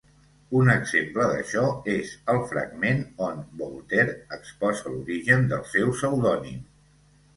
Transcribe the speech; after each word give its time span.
Un 0.59 0.69
exemple 0.75 1.25
d'això 1.31 1.65
és 1.95 2.15
el 2.33 2.41
fragment 2.53 3.03
on 3.27 3.43
Voltaire 3.61 4.17
exposa 4.39 4.95
l'origen 4.97 5.47
del 5.53 5.65
seu 5.75 5.97
pseudònim. 5.99 6.59